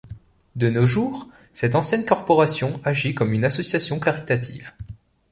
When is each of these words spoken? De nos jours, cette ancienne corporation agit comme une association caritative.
De 0.55 0.71
nos 0.71 0.87
jours, 0.87 1.29
cette 1.53 1.75
ancienne 1.75 2.05
corporation 2.07 2.81
agit 2.83 3.13
comme 3.13 3.33
une 3.33 3.45
association 3.45 3.99
caritative. 3.99 4.71